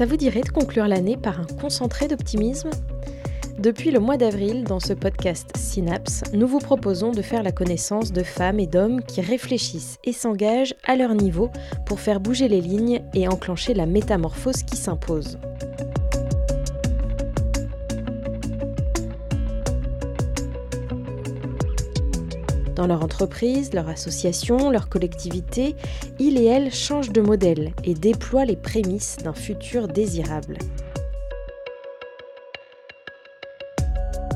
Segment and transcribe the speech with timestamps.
[0.00, 2.70] Ça vous dirait de conclure l'année par un concentré d'optimisme
[3.58, 8.10] depuis le mois d'avril, dans ce podcast Synapse, nous vous proposons de faire la connaissance
[8.10, 11.50] de femmes et d'hommes qui réfléchissent et s'engagent à leur niveau
[11.84, 15.38] pour faire bouger les lignes et enclencher la métamorphose qui s'impose.
[22.80, 25.76] Dans leur entreprise, leur association, leur collectivité,
[26.18, 30.56] ils et elles changent de modèle et déploient les prémices d'un futur désirable.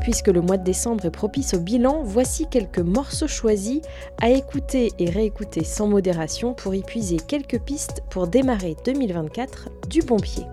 [0.03, 3.81] Puisque le mois de décembre est propice au bilan, voici quelques morceaux choisis
[4.21, 10.03] à écouter et réécouter sans modération pour y puiser quelques pistes pour démarrer 2024 du
[10.03, 10.45] bon pied.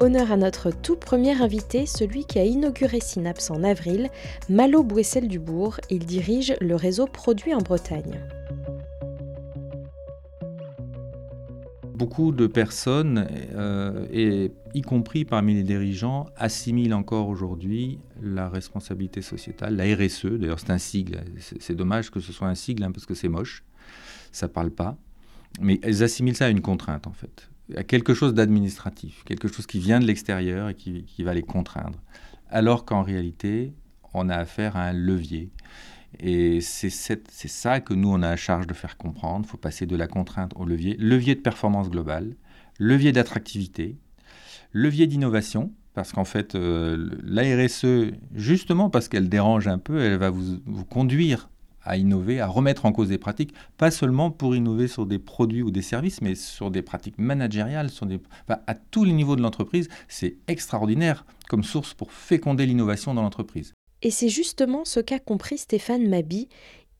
[0.00, 4.10] Honneur à notre tout premier invité, celui qui a inauguré Synapse en avril,
[4.48, 5.80] Malo Bouessel-Dubourg.
[5.90, 8.20] Il dirige le réseau Produit en Bretagne.
[11.98, 19.76] beaucoup de personnes, euh, y compris parmi les dirigeants, assimilent encore aujourd'hui la responsabilité sociétale,
[19.76, 20.26] la RSE.
[20.26, 21.20] D'ailleurs, c'est un sigle.
[21.38, 23.64] C'est dommage que ce soit un sigle hein, parce que c'est moche.
[24.30, 24.96] Ça parle pas.
[25.60, 29.66] Mais elles assimilent ça à une contrainte, en fait, à quelque chose d'administratif, quelque chose
[29.66, 31.98] qui vient de l'extérieur et qui, va les contraindre.
[32.50, 33.74] Alors qu'en réalité,
[34.14, 35.50] on a affaire à un levier.
[36.18, 39.44] Et c'est ça que nous, on a à charge de faire comprendre.
[39.46, 40.96] Il faut passer de la contrainte au levier.
[40.98, 42.34] Levier de performance globale,
[42.78, 43.98] levier d'attractivité,
[44.72, 50.16] levier d'innovation, parce qu'en fait, euh, la RSE, justement parce qu'elle dérange un peu, elle
[50.16, 51.50] va vous, conduire
[51.84, 55.62] à innover, à remettre en cause des pratiques, pas seulement pour innover sur des produits
[55.62, 59.42] ou des services, mais sur des pratiques managériales, sur des, à tous les niveaux de
[59.42, 59.88] l'entreprise.
[60.08, 63.72] C'est extraordinaire comme source pour féconder l'innovation dans l'entreprise.
[64.02, 66.48] Et c'est justement ce qu'a compris Stéphane Mabi.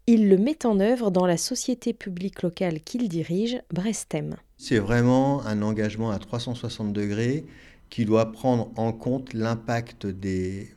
[0.06, 4.36] Il le met en œuvre dans la société publique locale qu'il dirige, Brestem.
[4.56, 7.44] C'est vraiment un engagement à 360 degrés
[7.90, 10.70] qui doit prendre en compte l'impact des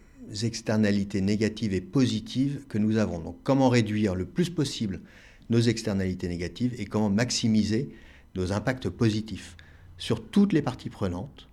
[0.43, 3.19] externalités négatives et positives que nous avons.
[3.19, 5.01] Donc comment réduire le plus possible
[5.49, 7.89] nos externalités négatives et comment maximiser
[8.35, 9.57] nos impacts positifs
[9.97, 11.47] sur toutes les parties prenantes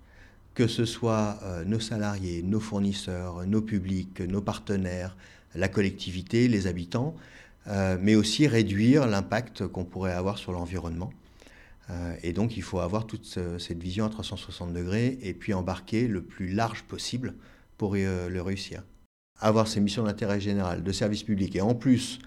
[0.58, 5.16] que ce soit euh, nos salariés, nos fournisseurs, nos publics, nos partenaires,
[5.54, 7.14] la collectivité, les habitants,
[7.68, 11.12] euh, mais aussi réduire l'impact qu'on pourrait avoir sur l'environnement.
[11.90, 16.08] Euh, et donc il faut avoir toute cette vision à 360 degrés et puis embarquer
[16.08, 17.34] le plus large possible
[17.78, 18.82] pour le réussir.
[19.40, 22.18] Avoir ces missions d'intérêt général, de service public et en plus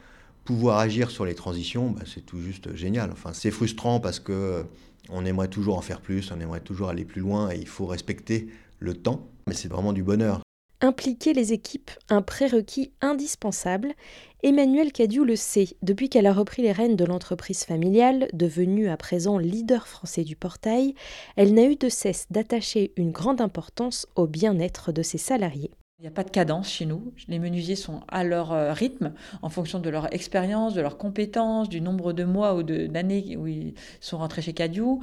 [0.45, 3.11] pouvoir agir sur les transitions, bah, c'est tout juste génial.
[3.11, 4.65] Enfin, c'est frustrant parce que
[5.09, 7.85] on aimerait toujours en faire plus, on aimerait toujours aller plus loin et il faut
[7.85, 8.47] respecter
[8.79, 10.41] le temps, mais c'est vraiment du bonheur.
[10.83, 13.93] Impliquer les équipes, un prérequis indispensable.
[14.41, 18.97] Emmanuel Cadieu le sait depuis qu'elle a repris les rênes de l'entreprise familiale, devenue à
[18.97, 20.95] présent leader français du portail,
[21.35, 25.69] elle n'a eu de cesse d'attacher une grande importance au bien-être de ses salariés.
[26.01, 27.13] Il n'y a pas de cadence chez nous.
[27.27, 29.13] Les menuisiers sont à leur euh, rythme,
[29.43, 33.45] en fonction de leur expérience, de leurs compétences, du nombre de mois ou d'années où
[33.45, 34.97] ils sont rentrés chez Cadieu.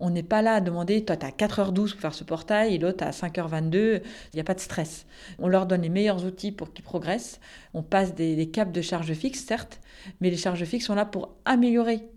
[0.00, 2.78] On n'est pas là à demander, toi, tu as 4h12 pour faire ce portail et
[2.78, 4.00] l'autre à 5h22.
[4.02, 4.02] Il
[4.34, 5.06] n'y a pas de stress.
[5.38, 7.40] On leur donne les meilleurs outils pour qu'ils progressent.
[7.74, 9.80] On passe des, caps de charges fixes, certes,
[10.20, 12.08] mais les charges fixes sont là pour améliorer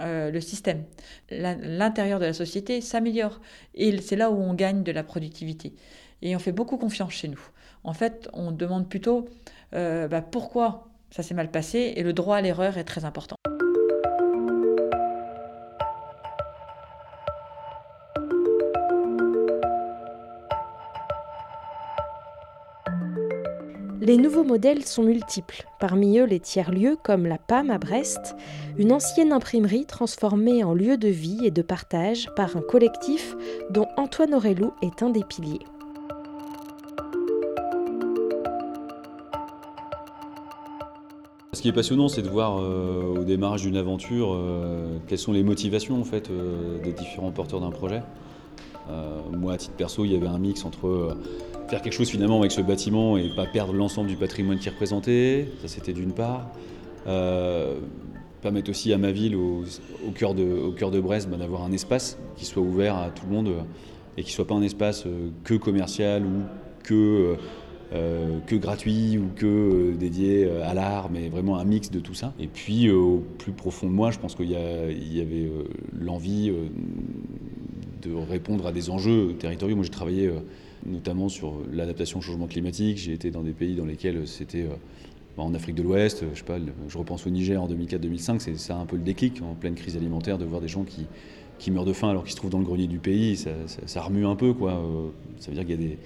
[0.00, 0.84] euh, le système.
[1.30, 3.40] L'intérieur de la société s'améliore.
[3.74, 5.74] Et c'est là où on gagne de la productivité.
[6.22, 7.40] Et on fait beaucoup confiance chez nous.
[7.84, 9.28] En fait, on demande plutôt
[9.74, 13.36] euh, bah, pourquoi ça s'est mal passé et le droit à l'erreur est très important.
[24.08, 28.36] Les nouveaux modèles sont multiples, parmi eux les tiers-lieux comme la PAM à Brest,
[28.78, 33.36] une ancienne imprimerie transformée en lieu de vie et de partage par un collectif
[33.68, 35.60] dont Antoine Aurelou est un des piliers.
[41.52, 45.34] Ce qui est passionnant, c'est de voir euh, au démarrage d'une aventure euh, quelles sont
[45.34, 48.02] les motivations en fait, euh, des différents porteurs d'un projet.
[49.36, 51.14] moi, à titre perso, il y avait un mix entre
[51.68, 55.48] faire quelque chose finalement avec ce bâtiment et pas perdre l'ensemble du patrimoine qui représentait,
[55.60, 56.50] ça c'était d'une part.
[58.42, 59.64] permettre aussi à ma ville, au,
[60.14, 63.26] cœur, de, au cœur de Brest, bah, d'avoir un espace qui soit ouvert à tout
[63.28, 63.52] le monde
[64.16, 65.04] et qui ne soit pas un espace
[65.44, 66.42] que commercial ou
[66.82, 67.36] que
[67.94, 72.00] euh, que gratuit ou que euh, dédié euh, à l'art, mais vraiment un mix de
[72.00, 72.34] tout ça.
[72.38, 75.50] Et puis au plus profond de moi, je pense qu'il y, avait
[75.98, 76.52] l'envie
[78.02, 79.74] de répondre à des enjeux territoriaux.
[79.74, 80.30] Moi j'ai travaillé
[80.86, 84.66] notamment sur l'adaptation au changement climatique, j'ai été dans des pays dans lesquels c'était
[85.36, 86.42] bah, en Afrique de l'Ouest, je
[86.88, 89.96] je repense au Niger en 2004-2005, c'est ça un peu le déclic en pleine crise
[89.96, 91.06] alimentaire de voir des gens qui
[91.58, 94.24] qui meurt de faim alors qu'il se trouve dans le grenier du pays, ça, remue
[94.24, 94.52] un peu.
[94.52, 94.80] Quoi.
[95.40, 95.98] ça veut dire qu'il y a des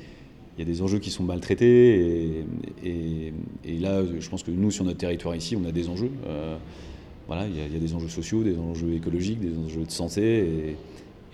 [0.56, 2.44] il y a des enjeux qui sont maltraités.
[2.84, 3.32] Et,
[3.80, 6.10] là, je pense que nous, sur notre territoire ici, on a des enjeux.
[7.26, 9.90] voilà, y, a, il y, a, des enjeux sociaux, des enjeux écologiques, des enjeux de
[9.90, 10.76] santé.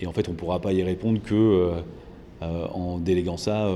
[0.01, 1.73] Et, en fait, on ne pourra pas y répondre que
[2.41, 3.69] en déléguant ça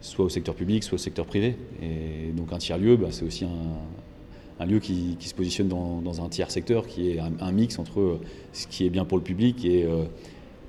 [0.00, 1.56] soit au secteur public, soit au secteur privé.
[1.82, 6.50] Et donc un tiers-lieu, bah, c'est aussi un, lieu qui, se positionne dans, un tiers
[6.50, 8.20] secteur, qui est un, mix entre euh,
[8.52, 10.04] ce qui est bien pour le public et, euh,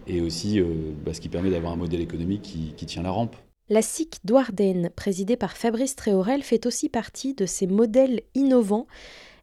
[0.07, 0.65] et aussi euh,
[1.05, 3.35] bah, ce qui permet d'avoir un modèle économique qui, tient la rampe.
[3.69, 8.87] La SIC Douarden, présidée par Fabrice Tréorel, fait aussi partie de ces modèles innovants.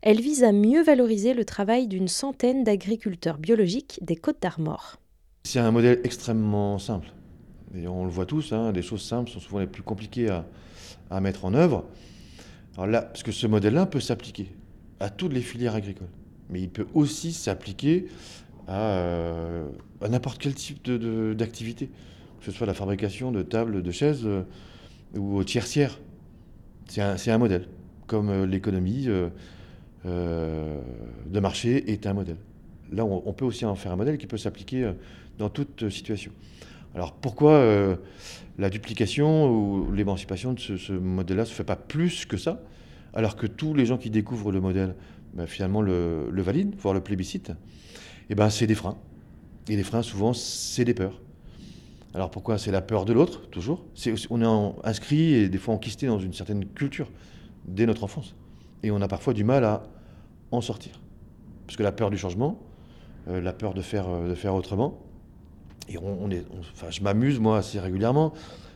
[0.02, 4.96] Elle vise à mieux valoriser le travail d'une centaine d'agriculteurs biologiques des Côtes d'Armor.
[5.44, 7.12] C'est un modèle extrêmement simple.
[7.86, 10.30] On le voit tous, hein, les choses simples sont souvent les plus compliquées
[11.10, 11.84] à, mettre en œuvre.
[12.78, 14.48] Là, parce que ce modèle-là peut s'appliquer
[15.00, 16.08] à toutes les filières agricoles,
[16.50, 18.06] mais il peut aussi s'appliquer
[18.66, 19.68] à, euh,
[20.08, 21.90] n'importe quel type d'activité,
[22.40, 24.42] que ce soit la fabrication de tables, de chaises euh,
[25.16, 27.68] ou au tiers C'est un, un, modèle,
[28.06, 29.08] comme euh, l'économie
[30.04, 32.38] de marché est un modèle.
[32.92, 34.92] Là, on, peut aussi en faire un modèle qui peut s'appliquer
[35.38, 36.30] dans toute situation.
[36.96, 37.96] Alors pourquoi euh,
[38.58, 42.62] la duplication ou l'émancipation de ce, modèle-là ne se fait pas plus que ça,
[43.12, 44.94] alors que tous les gens qui découvrent le modèle,
[45.34, 47.52] ben, finalement, le, valident, voire le plébiscite
[48.30, 48.96] Eh bien, c'est des freins.
[49.68, 51.20] Et les freins, souvent, c'est des peurs.
[52.14, 53.84] Alors pourquoi C'est la peur de l'autre, toujours?
[54.30, 57.10] on est inscrit et des fois enquisté dans une certaine culture
[57.66, 58.34] dès notre enfance.
[58.82, 59.82] Et on a parfois du mal à
[60.50, 60.98] en sortir.
[61.66, 62.58] Parce que la peur du changement,
[63.28, 64.98] euh, la peur de faire, euh, de faire autrement,
[65.88, 66.44] et on, est,
[66.74, 68.32] enfin, je m'amuse, moi, assez régulièrement,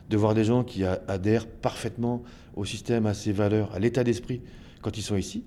[0.08, 2.22] de voir des gens qui adhèrent parfaitement
[2.56, 4.42] au système, à ses valeurs, à l'état d'esprit
[4.82, 5.44] quand ils sont ici.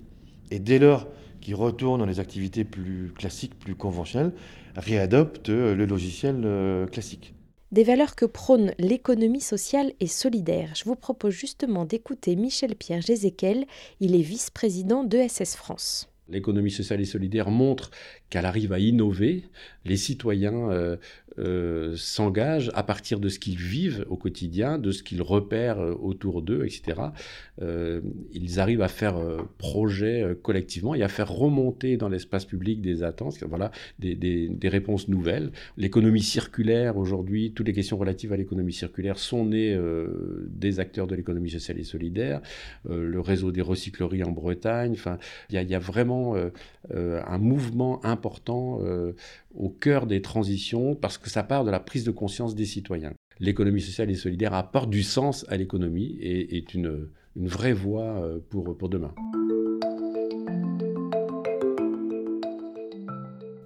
[0.50, 1.06] Et dès lors
[1.40, 4.32] qu'ils retournent dans les activités plus classiques, plus conventionnelles,
[4.76, 7.34] réadoptent euh, le logiciel euh, classique.
[7.70, 10.72] Des valeurs que prône l'économie sociale et solidaire.
[10.74, 13.66] Je vous propose justement d'écouter Michel-Pierre Gézéquel.
[14.00, 16.08] Il est vice-président de SS France.
[16.28, 17.90] L'économie sociale et solidaire montre
[18.30, 19.44] qu'elle arrive à innover.
[19.84, 20.96] Les citoyens euh,
[21.38, 25.92] euh, s'engagent à partir de ce qu'ils vivent au quotidien, de ce qu'ils repèrent euh,
[25.94, 27.00] autour d'eux, etc.
[27.60, 28.00] Euh,
[28.32, 29.16] ils arrivent à faire
[29.58, 35.08] projet collectivement et à faire remonter dans l'espace public des attentes, voilà, des, des, réponses
[35.08, 35.50] nouvelles.
[35.76, 39.78] L'économie circulaire, aujourd'hui, toutes les questions relatives à l'économie circulaire sont nées
[40.48, 42.40] des acteurs de l'économie sociale et solidaire,
[42.88, 45.18] le réseau des recycleries en Bretagne, enfin,
[45.50, 46.34] il y, y, a vraiment
[46.90, 48.80] un mouvement important
[49.54, 53.12] au cœur des transitions parce que ça part de la prise de conscience des citoyens.
[53.40, 58.38] L'économie sociale et solidaire apporte du sens à l'économie et est une, vraie voie euh,
[58.48, 59.12] pour, demain.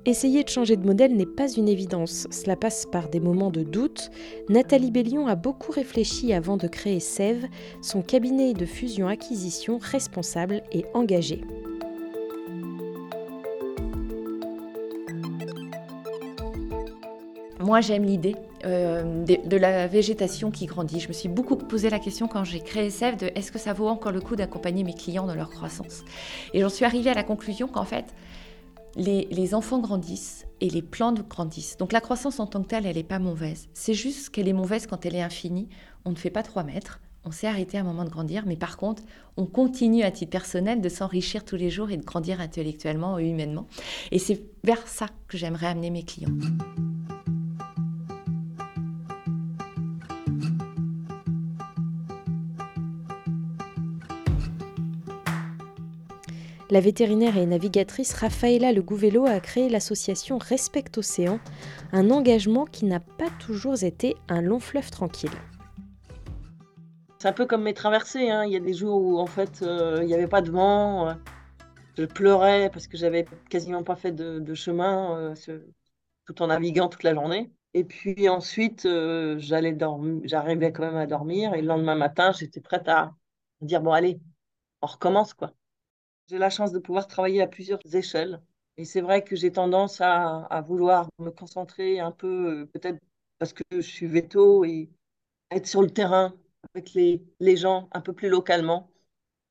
[0.07, 3.63] Essayer de changer de modèle n'est pas une évidence, cela passe par des moments de
[3.63, 4.11] doute.
[4.49, 7.47] Nathalie Bellion a beaucoup réfléchi avant de créer SEV,
[7.83, 11.43] son cabinet de fusion-acquisition responsable et engagé.
[17.69, 18.35] Moi, j'aime l'idée
[18.65, 21.01] euh, de, la végétation qui grandit.
[21.01, 23.75] Je me suis beaucoup posé la question quand j'ai créé SEF de est-ce que ça
[23.75, 26.03] vaut encore le coup d'accompagner mes clients dans leur croissance?
[26.55, 28.07] Et j'en suis arrivée à la conclusion qu'en fait,
[28.97, 31.77] les, enfants grandissent et les plantes grandissent.
[31.77, 33.69] Donc la croissance en tant que telle, elle n'est pas mauvaise.
[33.75, 35.69] C'est juste qu'elle est mauvaise quand elle est infinie.
[36.07, 37.01] On ne fait pas 3 mètres.
[37.27, 39.03] On s'est arrêté à un moment de grandir, mais par contre,
[39.37, 43.29] on continue à titre personnel de s'enrichir tous les jours et de grandir intellectuellement et
[43.29, 43.67] humainement.
[44.11, 46.33] Et c'est vers ça que j'aimerais amener mes clients.
[56.71, 61.41] La vétérinaire et navigatrice Rafaela Le Gouvello a créé l'association Respect Océan,
[61.93, 65.31] un engagement qui n'a pas toujours été un long fleuve tranquille.
[67.19, 68.29] C'est un peu comme mes traversées.
[68.29, 68.45] Hein.
[68.45, 71.09] Il y a des jours où en fait euh, il n'y avait pas de vent.
[71.09, 71.15] Euh,
[71.97, 75.61] je pleurais parce que j'avais quasiment pas fait de, chemin euh,
[76.27, 77.51] tout en naviguant toute la journée.
[77.73, 78.87] Et puis ensuite,
[79.39, 81.55] j'allais dormir, j'arrivais quand même à dormir.
[81.55, 83.15] Et le lendemain matin, j'étais prête à
[83.63, 84.21] dire bon allez,
[84.83, 85.53] on recommence quoi.
[86.29, 88.41] J'ai la chance de pouvoir travailler à plusieurs échelles.
[88.77, 92.99] Et c'est vrai que j'ai tendance à, vouloir me concentrer un peu, euh, peut-être
[93.39, 94.91] parce que je suis veto, et
[95.51, 96.35] être sur le terrain
[96.75, 98.91] avec les, gens un peu plus localement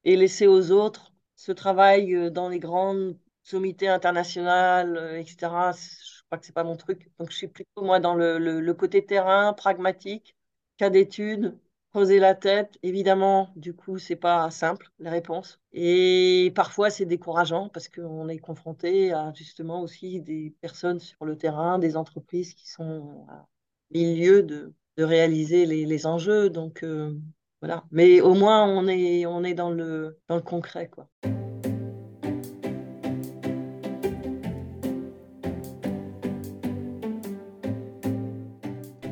[0.05, 5.72] et laisser aux autres ce travail euh, dans les grandes sommités internationales, euh, etc.
[5.74, 7.12] Je crois que c'est pas mon truc.
[7.19, 10.36] Donc je suis plutôt moi dans le côté terrain, pragmatique,
[10.77, 11.57] cas d'études,
[11.98, 12.77] creuser la tête.
[12.84, 15.60] Évidemment, du coup, c'est pas simple, les réponses.
[15.74, 21.36] Et parfois, c'est décourageant parce qu'on est confronté à justement aussi des personnes sur le
[21.39, 23.48] terrain, des entreprises qui sont à
[23.89, 26.51] milieu de, de réaliser les, les, enjeux.
[26.51, 27.18] Donc, euh,
[27.62, 27.84] voilà.
[27.89, 31.10] Mais au moins, on est, on est dans, le, dans le concret, quoi.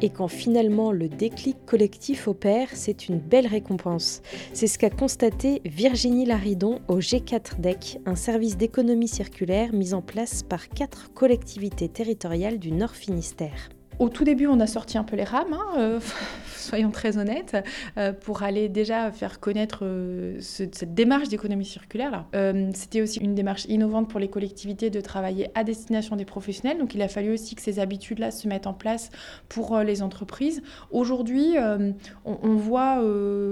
[0.06, 4.22] Et quand finalement le déclic collectif opère, c'est une belle récompense.
[4.54, 10.04] C'est ce qu'a constaté Virginie Laridon au G4 DEC, un service d'économie circulaire mis en
[10.04, 13.70] place par quatre collectivités territoriales du Nord Finistère.
[13.98, 16.00] Au tout début, on a sorti un peu les rames, hein, euh,
[16.58, 17.56] soyons très honnêtes,
[17.98, 22.26] euh, pour aller déjà faire connaître euh, cette démarche d'économie circulaire.
[22.74, 26.94] C'était aussi une démarche innovante pour les collectivités de travailler à destination des professionnels, donc
[26.94, 29.10] il a fallu aussi que ces habitudes-là se mettent en place
[29.48, 30.62] pour les entreprises.
[30.92, 31.56] Aujourd'hui,
[32.26, 33.02] on, on, voit,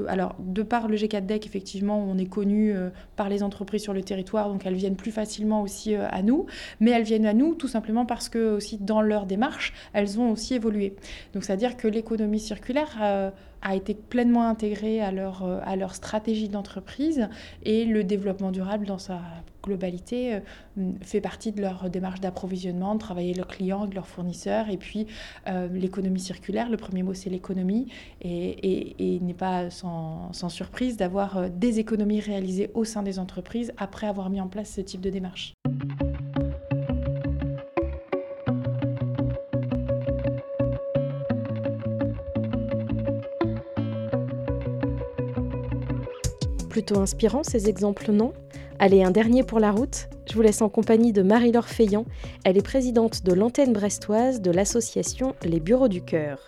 [0.07, 2.73] alors de par le G4DEC, effectivement, on est connu
[3.15, 6.45] par les entreprises sur le territoire, donc elles viennent plus facilement aussi à nous,
[6.79, 10.32] mais elles viennent à nous tout simplement parce que aussi dans leur démarche, elles ont
[10.33, 10.95] aussi évolué.
[11.33, 15.95] Donc c'est-à-dire que l'économie circulaire euh, a été pleinement intégrée à leur, euh, à leur
[15.95, 17.29] stratégie d'entreprise
[17.63, 19.21] et le développement durable dans sa
[19.63, 24.69] globalité euh, fait partie de leur démarche d'approvisionnement, de travailler leurs clients, leurs fournisseurs.
[24.69, 25.07] Et puis
[25.71, 27.87] l'économie circulaire, le premier mot c'est l'économie
[28.21, 33.71] et, et, n'est pas sans, sans surprise d'avoir des économies réalisées au sein des entreprises
[33.77, 35.53] après avoir mis en place ce type de démarche.
[46.73, 48.33] Plutôt inspirant ces exemples, non?
[48.79, 50.09] Allez, un dernier pour la route.
[50.27, 52.03] Je vous laisse en compagnie de Marie-Laure Feillant.
[52.45, 56.47] Elle est présidente de l'antenne brestoise de l'association Les Bureaux du Cœur.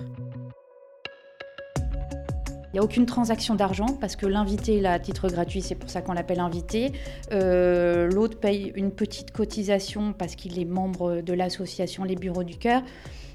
[1.78, 5.92] Il n'y a aucune transaction d'argent parce que l'invité est à titre gratuit, c'est pour
[5.92, 6.92] ça qu'on l'appelle invité.
[7.32, 12.58] Euh, l'autre paye une petite cotisation parce qu'il est membre de l'association Les Bureaux du
[12.58, 12.82] Cœur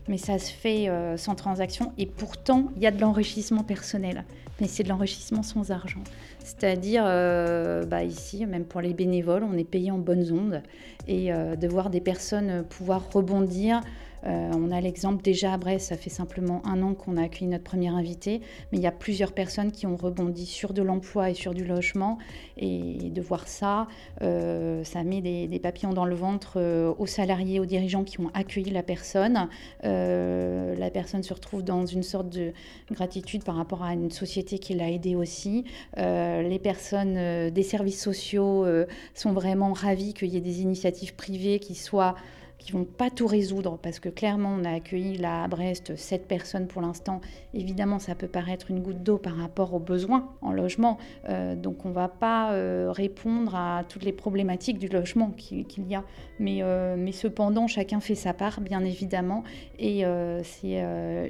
[0.09, 4.25] mais ça se fait euh, sans transaction et pourtant il y a de l'enrichissement personnel,
[4.61, 6.02] mais c'est de l'enrichissement sans argent.
[6.44, 10.62] C'est-à-dire, euh, bah, ici, même pour les bénévoles, on est payé en bonnes ondes.
[11.09, 13.80] Et euh, de voir des personnes pouvoir rebondir
[14.26, 17.46] euh, on a l'exemple déjà à Brest, ça fait simplement un an qu'on a accueilli
[17.46, 21.30] notre premier invité, mais il y a plusieurs personnes qui ont rebondi sur de l'emploi
[21.30, 22.18] et sur du logement.
[22.56, 23.86] Et de voir ça,
[24.22, 28.30] euh, ça met des, papillons dans le ventre euh, aux salariés, aux dirigeants qui ont
[28.34, 29.48] accueilli la personne.
[29.82, 32.52] la personne se retrouve dans une sorte de
[32.90, 35.64] gratitude par rapport à une société qui l'a aidé aussi.
[35.96, 38.66] les personnes des services sociaux
[39.14, 42.14] sont vraiment ravies qu'il y ait des initiatives privées qui soient
[42.60, 46.28] qui vont pas tout résoudre parce que clairement on a accueilli là à Brest sept
[46.28, 47.20] personnes pour l'instant.
[47.54, 50.98] Évidemment, ça peut paraître une goutte d'eau par rapport aux besoins en logement,
[51.28, 55.94] euh, donc on va pas euh, répondre à toutes les problématiques du logement qu'il y
[55.94, 56.04] a,
[56.38, 59.42] mais, euh, mais cependant chacun fait sa part bien évidemment
[59.78, 60.04] et
[60.44, 60.78] c'est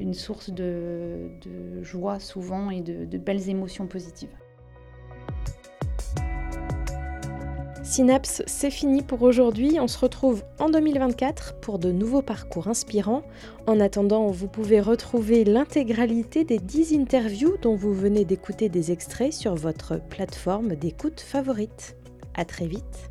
[0.00, 1.30] une source de,
[1.82, 4.30] joie souvent et de belles émotions positives.
[7.90, 9.78] Synapse, c'est fini pour aujourd'hui.
[9.80, 13.24] On se retrouve en 2024 pour de nouveaux parcours inspirants.
[13.66, 19.32] En attendant, vous pouvez retrouver l'intégralité des 10 interviews dont vous venez d'écouter des extraits
[19.32, 21.96] sur votre plateforme d'écoute favorite.
[22.36, 23.08] À très vite.